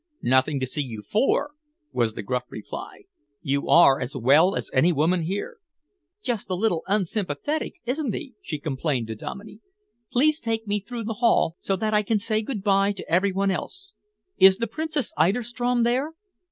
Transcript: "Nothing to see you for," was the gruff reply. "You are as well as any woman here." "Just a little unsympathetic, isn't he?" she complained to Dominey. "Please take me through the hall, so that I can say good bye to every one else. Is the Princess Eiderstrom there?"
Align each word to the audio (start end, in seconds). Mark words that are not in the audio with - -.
"Nothing 0.23 0.59
to 0.59 0.65
see 0.65 0.81
you 0.81 1.03
for," 1.03 1.51
was 1.91 2.15
the 2.15 2.23
gruff 2.23 2.45
reply. 2.49 3.03
"You 3.43 3.69
are 3.69 4.01
as 4.01 4.15
well 4.15 4.55
as 4.55 4.71
any 4.73 4.91
woman 4.91 5.21
here." 5.21 5.57
"Just 6.23 6.49
a 6.49 6.55
little 6.55 6.81
unsympathetic, 6.87 7.75
isn't 7.85 8.11
he?" 8.15 8.33
she 8.41 8.57
complained 8.57 9.05
to 9.09 9.15
Dominey. 9.15 9.59
"Please 10.11 10.39
take 10.39 10.65
me 10.65 10.79
through 10.79 11.03
the 11.03 11.19
hall, 11.21 11.55
so 11.59 11.75
that 11.75 11.93
I 11.93 12.01
can 12.01 12.17
say 12.17 12.41
good 12.41 12.63
bye 12.63 12.93
to 12.93 13.07
every 13.07 13.31
one 13.31 13.51
else. 13.51 13.93
Is 14.39 14.57
the 14.57 14.65
Princess 14.65 15.13
Eiderstrom 15.17 15.83
there?" 15.83 16.13